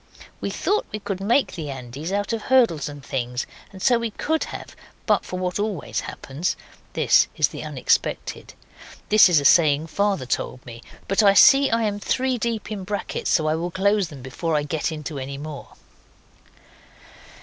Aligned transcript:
(We 0.39 0.49
thought 0.49 0.87
we 0.91 0.97
could 0.97 1.21
make 1.21 1.53
the 1.53 1.69
Andes 1.69 2.11
out 2.11 2.33
of 2.33 2.41
hurdles 2.41 2.89
and 2.89 3.05
things, 3.05 3.45
and 3.71 3.83
so 3.83 3.99
we 3.99 4.09
could 4.09 4.45
have 4.45 4.75
but 5.05 5.23
for 5.23 5.37
what 5.37 5.59
always 5.59 5.99
happens. 5.99 6.55
(This 6.93 7.27
is 7.37 7.49
the 7.49 7.63
unexpected. 7.63 8.55
(This 9.09 9.29
is 9.29 9.39
a 9.39 9.45
saying 9.45 9.85
Father 9.85 10.25
told 10.25 10.65
me 10.65 10.81
but 11.07 11.21
I 11.21 11.35
see 11.35 11.69
I 11.69 11.83
am 11.83 11.99
three 11.99 12.39
deep 12.39 12.71
in 12.71 12.83
brackets 12.83 13.29
so 13.29 13.45
I 13.47 13.53
will 13.53 13.69
close 13.69 14.07
them 14.07 14.23
before 14.23 14.55
I 14.55 14.63
get 14.63 14.91
into 14.91 15.19
any 15.19 15.37
more).).). 15.37 15.67